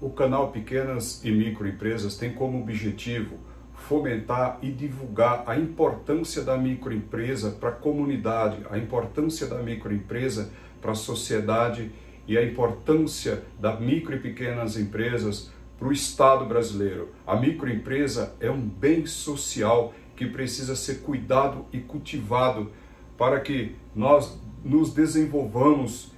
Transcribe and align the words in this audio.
O 0.00 0.10
canal 0.10 0.50
Pequenas 0.50 1.24
e 1.24 1.30
Microempresas 1.30 2.16
tem 2.16 2.32
como 2.32 2.60
objetivo 2.60 3.38
fomentar 3.74 4.58
e 4.62 4.70
divulgar 4.70 5.44
a 5.46 5.58
importância 5.58 6.42
da 6.42 6.56
microempresa 6.56 7.50
para 7.52 7.68
a 7.68 7.72
comunidade, 7.72 8.58
a 8.70 8.78
importância 8.78 9.46
da 9.46 9.62
microempresa 9.62 10.50
para 10.80 10.92
a 10.92 10.94
sociedade 10.94 11.90
e 12.26 12.38
a 12.38 12.44
importância 12.44 13.42
das 13.58 13.78
micro 13.80 14.14
e 14.14 14.18
pequenas 14.18 14.78
empresas 14.78 15.50
para 15.78 15.88
o 15.88 15.92
Estado 15.92 16.46
brasileiro. 16.46 17.10
A 17.26 17.36
microempresa 17.36 18.34
é 18.40 18.50
um 18.50 18.60
bem 18.60 19.06
social 19.06 19.92
que 20.16 20.26
precisa 20.26 20.74
ser 20.76 21.00
cuidado 21.00 21.66
e 21.72 21.80
cultivado 21.80 22.70
para 23.18 23.40
que 23.40 23.76
nós 23.94 24.38
nos 24.64 24.94
desenvolvamos 24.94 26.12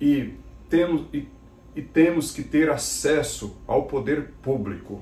e 0.00 0.34
temos, 0.70 1.02
e, 1.12 1.28
e 1.74 1.80
temos 1.80 2.32
que 2.32 2.42
ter 2.42 2.70
acesso 2.70 3.56
ao 3.66 3.84
poder 3.84 4.32
público. 4.42 5.00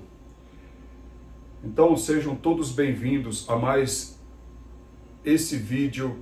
Então 1.63 1.97
sejam 1.97 2.35
todos 2.35 2.73
bem-vindos 2.73 3.49
a 3.49 3.57
mais 3.57 4.19
esse 5.25 5.57
vídeo 5.57 6.17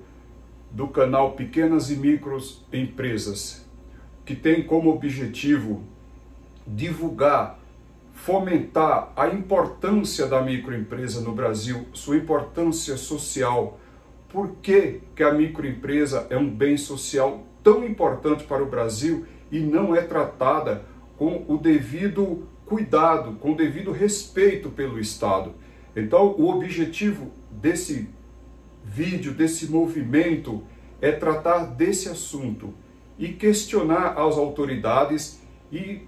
do 0.71 0.89
canal 0.89 1.33
Pequenas 1.33 1.91
e 1.91 1.97
Micros 1.97 2.65
Empresas, 2.73 3.65
que 4.25 4.35
tem 4.35 4.63
como 4.63 4.91
objetivo 4.91 5.83
divulgar, 6.67 7.59
fomentar 8.13 9.13
a 9.17 9.29
importância 9.29 10.27
da 10.27 10.43
microempresa 10.43 11.21
no 11.21 11.33
Brasil, 11.33 11.87
sua 11.93 12.17
importância 12.17 12.97
social. 12.97 13.79
Por 14.29 14.57
que, 14.57 15.01
que 15.15 15.23
a 15.23 15.33
microempresa 15.33 16.27
é 16.29 16.37
um 16.37 16.51
bem 16.51 16.77
social 16.77 17.47
tão 17.63 17.85
importante 17.85 18.45
para 18.45 18.63
o 18.63 18.67
Brasil 18.67 19.25
e 19.51 19.61
não 19.61 19.95
é 19.95 20.01
tratada 20.01 20.85
com 21.17 21.45
o 21.49 21.57
devido 21.57 22.47
cuidado, 22.67 23.33
com 23.41 23.55
devido 23.55 23.91
respeito 23.91 24.71
pelo 24.71 24.99
Estado. 24.99 25.53
Então, 25.97 26.35
o 26.39 26.49
objetivo 26.49 27.33
desse 27.51 28.09
vídeo, 28.85 29.33
desse 29.33 29.71
movimento, 29.71 30.63
é 31.01 31.11
tratar 31.13 31.65
desse 31.65 32.09
assunto 32.09 32.75
e 33.19 33.29
questionar 33.29 34.19
as 34.19 34.37
autoridades 34.37 35.41
e 35.73 36.03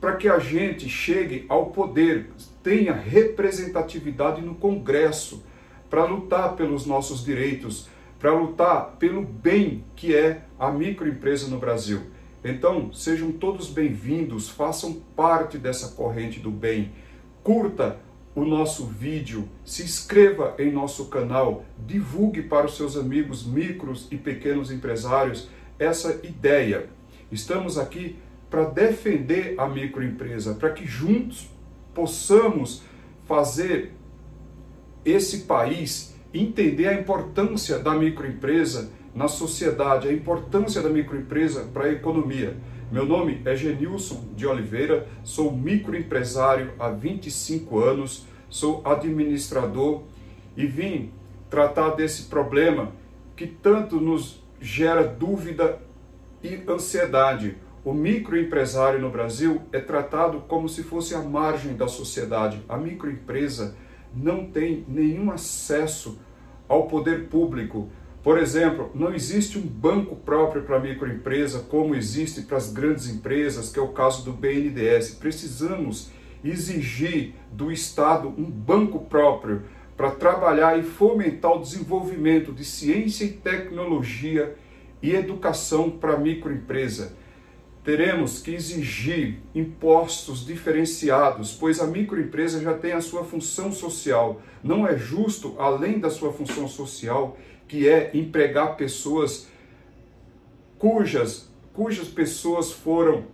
para 0.00 0.16
que 0.16 0.28
a 0.28 0.38
gente 0.38 0.88
chegue 0.88 1.46
ao 1.48 1.66
poder, 1.66 2.30
tenha 2.62 2.92
representatividade 2.92 4.42
no 4.42 4.56
Congresso, 4.56 5.44
para 5.88 6.04
lutar 6.04 6.56
pelos 6.56 6.86
nossos 6.86 7.22
direitos, 7.22 7.86
para 8.18 8.32
lutar 8.32 8.96
pelo 8.98 9.22
bem 9.22 9.84
que 9.94 10.16
é 10.16 10.42
a 10.58 10.70
microempresa 10.72 11.48
no 11.48 11.58
Brasil. 11.58 12.00
Então, 12.44 12.92
sejam 12.92 13.30
todos 13.30 13.68
bem-vindos, 13.68 14.48
façam 14.48 14.94
parte 15.14 15.56
dessa 15.56 15.94
corrente 15.94 16.40
do 16.40 16.50
bem. 16.50 16.90
Curta 17.40 18.00
o 18.34 18.44
nosso 18.44 18.86
vídeo, 18.86 19.48
se 19.64 19.84
inscreva 19.84 20.56
em 20.58 20.72
nosso 20.72 21.06
canal, 21.06 21.64
divulgue 21.86 22.42
para 22.42 22.66
os 22.66 22.76
seus 22.76 22.96
amigos 22.96 23.46
micros 23.46 24.08
e 24.10 24.16
pequenos 24.16 24.72
empresários 24.72 25.48
essa 25.78 26.20
ideia. 26.26 26.88
Estamos 27.30 27.78
aqui 27.78 28.16
para 28.50 28.64
defender 28.64 29.54
a 29.56 29.68
microempresa, 29.68 30.54
para 30.54 30.72
que 30.72 30.84
juntos 30.84 31.48
possamos 31.94 32.82
fazer 33.24 33.92
esse 35.04 35.42
país 35.42 36.12
entender 36.34 36.88
a 36.88 36.94
importância 36.94 37.78
da 37.78 37.94
microempresa 37.94 38.90
na 39.14 39.28
sociedade, 39.28 40.08
a 40.08 40.12
importância 40.12 40.80
da 40.80 40.88
microempresa 40.88 41.68
para 41.72 41.84
a 41.84 41.92
economia. 41.92 42.56
Meu 42.90 43.06
nome 43.06 43.40
é 43.44 43.54
Genilson 43.54 44.24
de 44.34 44.46
Oliveira, 44.46 45.06
sou 45.24 45.52
microempresário 45.52 46.72
há 46.78 46.88
25 46.88 47.78
anos, 47.78 48.26
sou 48.48 48.82
administrador 48.84 50.02
e 50.56 50.66
vim 50.66 51.10
tratar 51.48 51.90
desse 51.90 52.24
problema 52.24 52.92
que 53.36 53.46
tanto 53.46 54.00
nos 54.00 54.42
gera 54.60 55.04
dúvida 55.04 55.78
e 56.42 56.62
ansiedade. 56.68 57.56
O 57.84 57.92
microempresário 57.92 59.00
no 59.00 59.10
Brasil 59.10 59.62
é 59.72 59.80
tratado 59.80 60.40
como 60.46 60.68
se 60.68 60.82
fosse 60.82 61.14
a 61.14 61.20
margem 61.20 61.74
da 61.74 61.88
sociedade. 61.88 62.62
A 62.68 62.76
microempresa 62.76 63.74
não 64.14 64.46
tem 64.46 64.84
nenhum 64.86 65.30
acesso 65.30 66.18
ao 66.68 66.86
poder 66.86 67.28
público, 67.28 67.90
por 68.22 68.38
exemplo, 68.38 68.90
não 68.94 69.12
existe 69.12 69.58
um 69.58 69.62
banco 69.62 70.14
próprio 70.14 70.62
para 70.62 70.76
a 70.76 70.80
microempresa 70.80 71.66
como 71.68 71.94
existe 71.94 72.42
para 72.42 72.56
as 72.56 72.72
grandes 72.72 73.08
empresas, 73.08 73.70
que 73.70 73.80
é 73.80 73.82
o 73.82 73.88
caso 73.88 74.24
do 74.24 74.32
BNDES. 74.32 75.16
Precisamos 75.16 76.10
exigir 76.44 77.34
do 77.50 77.72
Estado 77.72 78.28
um 78.28 78.44
banco 78.44 79.00
próprio 79.00 79.62
para 79.96 80.12
trabalhar 80.12 80.78
e 80.78 80.84
fomentar 80.84 81.52
o 81.52 81.60
desenvolvimento 81.60 82.52
de 82.52 82.64
ciência 82.64 83.24
e 83.24 83.32
tecnologia 83.32 84.54
e 85.02 85.14
educação 85.14 85.90
para 85.90 86.14
a 86.14 86.18
microempresa. 86.18 87.16
Teremos 87.84 88.40
que 88.40 88.54
exigir 88.54 89.40
impostos 89.52 90.46
diferenciados, 90.46 91.52
pois 91.52 91.80
a 91.80 91.86
microempresa 91.88 92.60
já 92.60 92.74
tem 92.74 92.92
a 92.92 93.00
sua 93.00 93.24
função 93.24 93.72
social. 93.72 94.40
Não 94.62 94.86
é 94.86 94.96
justo, 94.96 95.56
além 95.58 95.98
da 95.98 96.08
sua 96.08 96.32
função 96.32 96.68
social, 96.68 97.36
que 97.72 97.88
é 97.88 98.10
empregar 98.12 98.76
pessoas 98.76 99.48
cujas, 100.78 101.50
cujas 101.72 102.06
pessoas 102.06 102.70
foram 102.70 103.28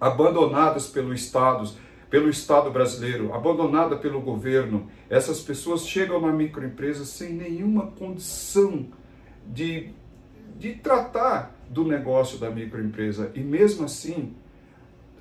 abandonadas 0.00 0.86
pelo 0.86 1.12
Estado, 1.12 1.70
pelo 2.08 2.30
Estado 2.30 2.70
brasileiro, 2.70 3.34
abandonada 3.34 3.94
pelo 3.94 4.22
governo. 4.22 4.90
Essas 5.10 5.42
pessoas 5.42 5.86
chegam 5.86 6.18
na 6.18 6.32
microempresa 6.32 7.04
sem 7.04 7.34
nenhuma 7.34 7.88
condição 7.88 8.86
de, 9.46 9.90
de 10.58 10.72
tratar 10.72 11.54
do 11.68 11.84
negócio 11.84 12.38
da 12.38 12.48
microempresa. 12.48 13.30
E 13.34 13.40
mesmo 13.40 13.84
assim, 13.84 14.34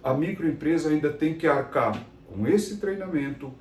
a 0.01 0.13
microempresa 0.13 0.87
ainda 0.87 1.11
tem 1.11 1.33
que 1.33 1.47
arcar 1.47 2.01
com 2.25 2.47
esse 2.47 2.77
treinamento 2.77 3.51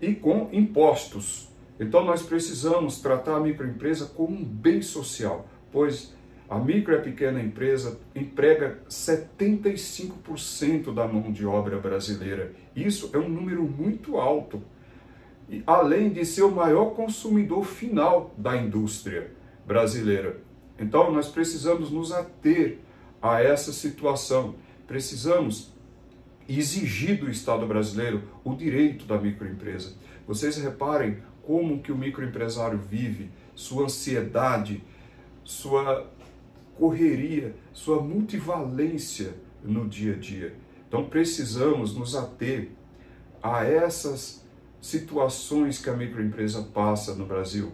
e 0.00 0.16
com 0.16 0.48
impostos. 0.52 1.53
Então 1.78 2.04
nós 2.04 2.22
precisamos 2.22 3.00
tratar 3.00 3.36
a 3.36 3.40
microempresa 3.40 4.06
como 4.06 4.36
um 4.36 4.44
bem 4.44 4.80
social, 4.80 5.48
pois 5.72 6.14
a 6.48 6.58
micro 6.58 6.94
e 6.94 6.96
a 6.96 7.00
pequena 7.00 7.40
empresa 7.40 7.98
emprega 8.14 8.78
75% 8.88 10.94
da 10.94 11.08
mão 11.08 11.32
de 11.32 11.46
obra 11.46 11.78
brasileira. 11.78 12.52
Isso 12.76 13.10
é 13.12 13.18
um 13.18 13.28
número 13.28 13.62
muito 13.62 14.18
alto. 14.18 14.62
Além 15.66 16.10
de 16.10 16.24
ser 16.24 16.42
o 16.42 16.50
maior 16.50 16.94
consumidor 16.94 17.64
final 17.64 18.32
da 18.36 18.56
indústria 18.56 19.30
brasileira. 19.66 20.40
Então 20.78 21.12
nós 21.12 21.28
precisamos 21.28 21.90
nos 21.90 22.12
ater 22.12 22.78
a 23.20 23.42
essa 23.42 23.72
situação. 23.72 24.54
Precisamos 24.86 25.72
exigir 26.48 27.18
do 27.18 27.30
Estado 27.30 27.66
brasileiro 27.66 28.22
o 28.44 28.54
direito 28.54 29.06
da 29.06 29.18
microempresa. 29.18 29.94
Vocês 30.26 30.56
reparem 30.56 31.18
como 31.46 31.80
que 31.80 31.92
o 31.92 31.96
microempresário 31.96 32.78
vive, 32.78 33.30
sua 33.54 33.84
ansiedade, 33.84 34.82
sua 35.44 36.10
correria, 36.76 37.54
sua 37.72 38.02
multivalência 38.02 39.34
no 39.62 39.88
dia 39.88 40.14
a 40.14 40.18
dia. 40.18 40.54
Então 40.88 41.04
precisamos 41.04 41.96
nos 41.96 42.14
ater 42.14 42.70
a 43.42 43.64
essas 43.64 44.44
situações 44.80 45.78
que 45.78 45.88
a 45.88 45.96
microempresa 45.96 46.62
passa 46.62 47.14
no 47.14 47.26
Brasil. 47.26 47.72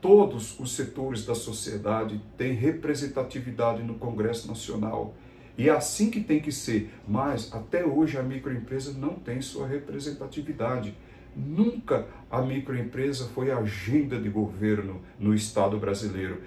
Todos 0.00 0.58
os 0.58 0.74
setores 0.74 1.26
da 1.26 1.34
sociedade 1.34 2.20
têm 2.36 2.54
representatividade 2.54 3.82
no 3.82 3.94
Congresso 3.94 4.48
Nacional. 4.48 5.14
E 5.58 5.68
é 5.68 5.72
assim 5.72 6.10
que 6.10 6.20
tem 6.20 6.40
que 6.40 6.50
ser, 6.50 6.90
mas 7.06 7.52
até 7.52 7.84
hoje 7.84 8.16
a 8.16 8.22
microempresa 8.22 8.92
não 8.92 9.14
tem 9.14 9.42
sua 9.42 9.66
representatividade. 9.66 10.96
Nunca 11.34 12.06
a 12.30 12.40
microempresa 12.42 13.26
foi 13.34 13.50
agenda 13.50 14.18
de 14.18 14.28
governo 14.28 15.00
no 15.18 15.34
Estado 15.34 15.78
brasileiro. 15.78 16.40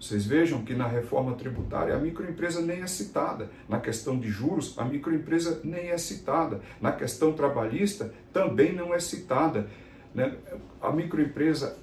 Vocês 0.00 0.24
vejam 0.24 0.64
que 0.64 0.74
na 0.74 0.86
reforma 0.86 1.34
tributária 1.34 1.94
a 1.94 1.98
microempresa 1.98 2.62
nem 2.62 2.80
é 2.80 2.86
citada. 2.86 3.50
Na 3.68 3.78
questão 3.78 4.18
de 4.18 4.28
juros, 4.28 4.78
a 4.78 4.84
microempresa 4.84 5.60
nem 5.62 5.90
é 5.90 5.98
citada. 5.98 6.62
Na 6.80 6.90
questão 6.90 7.34
trabalhista, 7.34 8.12
também 8.32 8.72
não 8.72 8.94
é 8.94 8.98
citada. 8.98 9.68
Né? 10.14 10.34
A 10.80 10.90
microempresa 10.90 11.76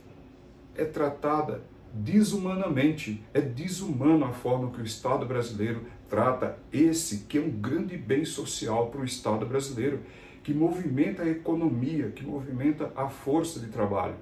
é 0.75 0.83
tratada 0.83 1.61
desumanamente. 1.93 3.23
É 3.35 3.41
desumano 3.41 4.25
a 4.25 4.31
forma 4.31 4.71
que 4.71 4.81
o 4.81 4.85
Estado 4.85 5.23
brasileiro 5.25 5.85
trata 6.09 6.57
esse, 6.73 7.25
que 7.25 7.37
é 7.37 7.41
um 7.41 7.51
grande 7.51 7.97
bem 7.97 8.25
social 8.25 8.87
para 8.87 9.01
o 9.01 9.05
Estado 9.05 9.45
brasileiro 9.45 9.99
que 10.47 10.53
movimenta 10.53 11.23
a 11.23 11.29
economia, 11.29 12.09
que 12.15 12.25
movimenta 12.25 12.89
a 12.95 13.09
força 13.09 13.59
de 13.59 13.67
trabalho. 13.67 14.15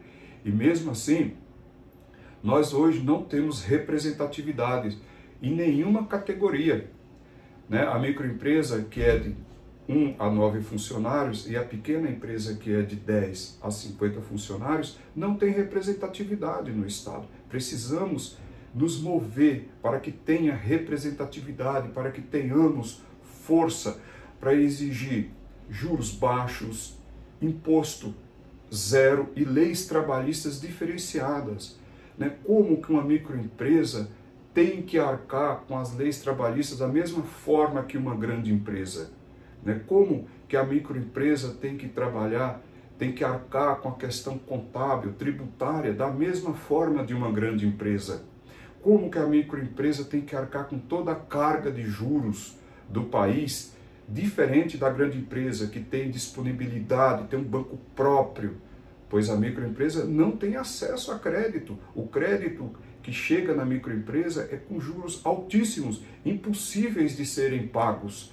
E 0.43 0.49
mesmo 0.49 0.89
assim, 0.89 1.35
nós 2.41 2.73
hoje 2.73 3.03
não 3.03 3.21
temos 3.21 3.63
representatividade 3.63 4.97
em 5.39 5.53
nenhuma 5.53 6.07
categoria. 6.07 6.89
Né? 7.69 7.83
A 7.85 7.99
microempresa, 7.99 8.85
que 8.85 9.03
é 9.03 9.19
de 9.19 9.35
1 9.87 10.15
a 10.17 10.27
9 10.27 10.61
funcionários 10.61 11.47
e 11.47 11.55
a 11.55 11.63
pequena 11.63 12.09
empresa 12.09 12.55
que 12.55 12.73
é 12.73 12.81
de 12.81 12.95
10 12.95 13.59
a 13.61 13.69
50 13.69 14.19
funcionários 14.21 14.97
não 15.15 15.35
tem 15.35 15.51
representatividade 15.51 16.71
no 16.71 16.87
Estado. 16.87 17.27
Precisamos 17.47 18.39
nos 18.73 18.99
mover 18.99 19.69
para 19.79 19.99
que 19.99 20.11
tenha 20.11 20.55
representatividade, 20.55 21.89
para 21.89 22.09
que 22.09 22.21
tenhamos 22.21 23.03
força 23.21 24.01
para 24.39 24.55
exigir 24.55 25.29
juros 25.69 26.11
baixos, 26.11 26.97
imposto 27.41 28.13
zero 28.73 29.29
e 29.35 29.43
leis 29.43 29.85
trabalhistas 29.85 30.59
diferenciadas. 30.59 31.77
Né? 32.17 32.35
Como 32.43 32.81
que 32.81 32.91
uma 32.91 33.03
microempresa 33.03 34.09
tem 34.53 34.81
que 34.81 34.97
arcar 34.97 35.63
com 35.67 35.77
as 35.77 35.95
leis 35.95 36.19
trabalhistas 36.21 36.79
da 36.79 36.87
mesma 36.87 37.23
forma 37.23 37.83
que 37.83 37.97
uma 37.97 38.15
grande 38.15 38.53
empresa? 38.53 39.11
Né? 39.63 39.81
Como 39.87 40.27
que 40.47 40.55
a 40.55 40.63
microempresa 40.63 41.53
tem 41.53 41.77
que 41.77 41.87
trabalhar, 41.87 42.61
tem 42.97 43.11
que 43.11 43.23
arcar 43.23 43.77
com 43.77 43.89
a 43.89 43.95
questão 43.95 44.37
contábil, 44.37 45.13
tributária, 45.13 45.93
da 45.93 46.09
mesma 46.09 46.53
forma 46.53 47.03
de 47.03 47.13
uma 47.13 47.31
grande 47.31 47.67
empresa? 47.67 48.23
Como 48.81 49.09
que 49.09 49.17
a 49.17 49.25
microempresa 49.25 50.05
tem 50.05 50.21
que 50.21 50.35
arcar 50.35 50.65
com 50.65 50.77
toda 50.77 51.11
a 51.11 51.15
carga 51.15 51.71
de 51.71 51.83
juros 51.83 52.55
do 52.87 53.05
país, 53.05 53.74
diferente 54.07 54.77
da 54.77 54.89
grande 54.89 55.17
empresa 55.17 55.67
que 55.67 55.79
tem 55.79 56.11
disponibilidade, 56.11 57.27
tem 57.27 57.39
um 57.39 57.43
banco 57.43 57.77
próprio, 57.95 58.57
pois 59.09 59.29
a 59.29 59.35
microempresa 59.35 60.05
não 60.05 60.31
tem 60.31 60.55
acesso 60.55 61.11
a 61.11 61.19
crédito. 61.19 61.77
O 61.95 62.07
crédito 62.07 62.71
que 63.01 63.11
chega 63.11 63.53
na 63.53 63.65
microempresa 63.65 64.49
é 64.51 64.57
com 64.57 64.79
juros 64.79 65.21
altíssimos, 65.23 66.03
impossíveis 66.25 67.15
de 67.15 67.25
serem 67.25 67.67
pagos. 67.67 68.31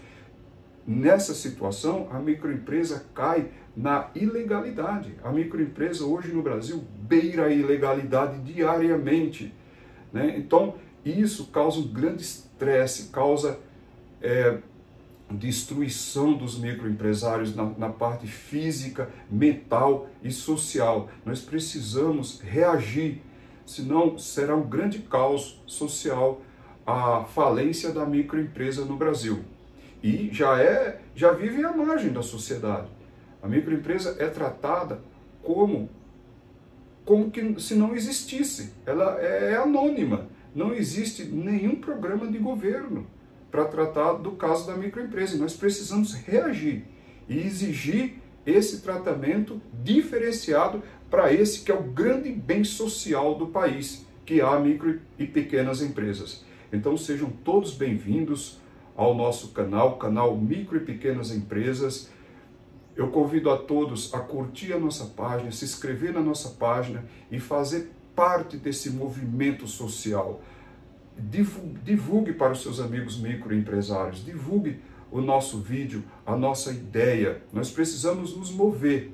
Nessa 0.87 1.35
situação, 1.35 2.09
a 2.11 2.19
microempresa 2.19 3.05
cai 3.15 3.51
na 3.77 4.11
ilegalidade. 4.15 5.15
A 5.23 5.31
microempresa 5.31 6.05
hoje 6.05 6.33
no 6.33 6.43
Brasil 6.43 6.83
beira 7.01 7.47
a 7.47 7.51
ilegalidade 7.51 8.41
diariamente. 8.41 9.55
Né? 10.13 10.35
Então, 10.37 10.75
isso 11.05 11.47
causa 11.49 11.79
um 11.79 11.89
grande 11.89 12.23
estresse, 12.23 13.11
causa 13.11 13.59
é, 14.21 14.59
destruição 15.37 16.35
dos 16.35 16.59
microempresários 16.59 17.55
na, 17.55 17.65
na 17.79 17.89
parte 17.89 18.27
física, 18.27 19.09
mental 19.31 20.09
e 20.23 20.31
social. 20.31 21.09
Nós 21.25 21.41
precisamos 21.41 22.41
reagir, 22.41 23.21
senão 23.67 24.19
será 24.19 24.57
um 24.57 24.69
grande 24.69 24.99
caos 25.01 25.63
social 25.67 26.41
a 26.87 27.25
falência 27.25 27.93
da 27.93 28.05
microempresa 28.05 28.85
no 28.85 28.97
Brasil 28.97 29.45
e 30.03 30.31
já 30.33 30.61
é, 30.61 31.01
já 31.15 31.33
vive 31.33 31.65
à 31.65 31.73
margem 31.73 32.13
da 32.13 32.23
sociedade. 32.23 32.89
A 33.41 33.49
microempresa 33.49 34.17
é 34.19 34.27
tratada 34.29 35.01
como 35.43 35.89
como 37.05 37.31
que 37.31 37.61
se 37.61 37.75
não 37.75 37.95
existisse. 37.95 38.73
Ela 38.87 39.21
é 39.21 39.57
anônima. 39.57 40.29
Não 40.55 40.73
existe 40.73 41.25
nenhum 41.25 41.77
programa 41.77 42.29
de 42.29 42.39
governo 42.39 43.07
para 43.53 43.67
tratar 43.67 44.15
do 44.15 44.33
caso 44.33 44.67
da 44.67 44.75
microempresa. 44.75 45.37
Nós 45.37 45.55
precisamos 45.55 46.15
reagir 46.15 46.85
e 47.29 47.39
exigir 47.39 48.15
esse 48.47 48.81
tratamento 48.81 49.61
diferenciado 49.85 50.83
para 51.11 51.33
esse 51.33 51.61
que 51.61 51.71
é 51.71 51.75
o 51.75 51.83
grande 51.83 52.33
bem 52.33 52.65
social 52.65 53.35
do 53.35 53.49
país, 53.49 54.07
que 54.25 54.41
é 54.41 54.43
a 54.43 54.59
micro 54.59 54.99
e 55.19 55.27
pequenas 55.27 55.83
empresas. 55.83 56.45
Então 56.73 56.97
sejam 56.97 57.29
todos 57.45 57.75
bem-vindos 57.75 58.59
ao 58.97 59.15
nosso 59.15 59.49
canal, 59.49 59.99
canal 59.99 60.35
Micro 60.35 60.79
e 60.79 60.81
Pequenas 60.81 61.31
Empresas. 61.31 62.11
Eu 62.97 63.09
convido 63.09 63.51
a 63.51 63.59
todos 63.59 64.15
a 64.15 64.21
curtir 64.21 64.73
a 64.73 64.79
nossa 64.79 65.05
página, 65.05 65.53
se 65.53 65.67
inscrever 65.67 66.15
na 66.15 66.21
nossa 66.21 66.49
página 66.51 67.05
e 67.31 67.39
fazer 67.39 67.91
parte 68.17 68.57
desse 68.57 68.91
movimento 68.91 69.67
social. 69.67 70.41
Divulgue 71.19 72.33
para 72.33 72.53
os 72.53 72.63
seus 72.63 72.81
amigos 72.81 73.21
microempresários, 73.21 74.25
divulgue 74.25 74.79
o 75.11 75.21
nosso 75.21 75.59
vídeo, 75.59 76.03
a 76.25 76.35
nossa 76.37 76.73
ideia. 76.73 77.43
Nós 77.53 77.71
precisamos 77.71 78.37
nos 78.37 78.51
mover. 78.51 79.13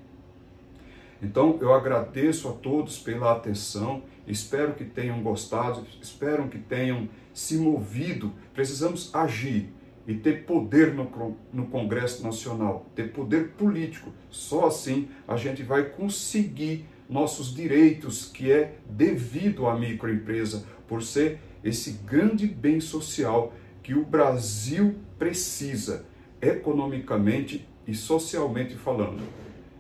Então 1.21 1.59
eu 1.61 1.75
agradeço 1.75 2.49
a 2.49 2.53
todos 2.53 2.99
pela 2.99 3.33
atenção, 3.33 4.05
espero 4.27 4.75
que 4.75 4.85
tenham 4.85 5.21
gostado, 5.23 5.85
espero 6.01 6.49
que 6.49 6.59
tenham 6.59 7.09
se 7.35 7.57
movido. 7.57 8.33
Precisamos 8.55 9.13
agir 9.13 9.73
e 10.07 10.15
ter 10.15 10.45
poder 10.45 10.95
no, 10.95 11.37
no 11.53 11.67
Congresso 11.67 12.23
Nacional, 12.23 12.87
ter 12.95 13.13
poder 13.13 13.51
político. 13.51 14.13
Só 14.31 14.69
assim 14.69 15.09
a 15.27 15.37
gente 15.37 15.63
vai 15.63 15.85
conseguir 15.85 16.87
nossos 17.09 17.55
direitos, 17.55 18.27
que 18.27 18.53
é 18.53 18.77
devido 18.89 19.67
à 19.67 19.79
microempresa, 19.79 20.65
por 20.89 21.03
ser 21.03 21.39
esse 21.63 21.93
grande 22.05 22.47
bem 22.47 22.81
social 22.81 23.53
que 23.83 23.95
o 23.95 24.05
Brasil 24.05 24.97
precisa, 25.19 26.07
economicamente 26.41 27.67
e 27.87 27.95
socialmente 27.95 28.75
falando. 28.75 29.23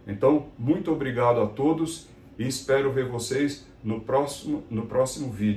Então, 0.06 0.46
muito 0.58 0.92
obrigado 0.92 1.40
a 1.40 1.46
todos 1.46 2.08
e 2.38 2.46
espero 2.46 2.92
ver 2.92 3.08
vocês 3.08 3.66
no 3.82 4.00
próximo, 4.00 4.64
no 4.70 4.86
próximo 4.86 5.30
vídeo. 5.30 5.56